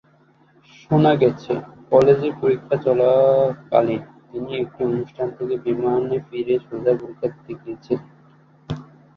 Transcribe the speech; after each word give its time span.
শোনা 0.73 1.13
গেছে, 1.15 1.53
কলেজে 1.89 2.29
পরীক্ষা 2.41 2.75
চলাকালীন, 2.85 4.01
তিনি 4.29 4.51
একটি 4.61 4.79
অনুষ্ঠান 4.89 5.27
থেকে 5.37 5.55
বিমানে 5.65 6.17
ফিরে 6.27 6.55
সোজা 6.67 6.93
পরীক্ষা 6.99 7.27
দিতে 7.33 7.53
গিয়েছিলেন। 7.61 8.03